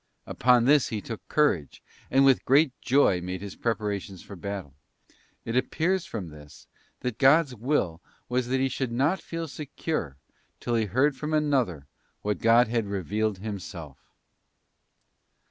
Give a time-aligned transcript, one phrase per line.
[0.25, 4.73] Upon this he took courage, and with great joy made his preparations for battle.
[5.45, 6.65] It appears from this,
[7.01, 10.17] that God's will was that he should not feel secure
[10.59, 11.85] till he heard from another,
[12.23, 13.99] what God had revealed Himself.